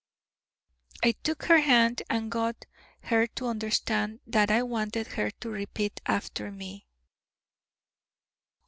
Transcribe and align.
'"I 1.05 1.11
took 1.11 1.43
her 1.45 1.59
hand, 1.59 2.01
and 2.09 2.31
got 2.31 2.65
her 3.03 3.27
to 3.27 3.45
understand 3.45 4.19
that 4.25 4.49
I 4.49 4.63
wanted 4.63 5.05
her 5.09 5.29
to 5.29 5.49
repeat 5.51 6.01
after 6.07 6.51
me. 6.51 6.87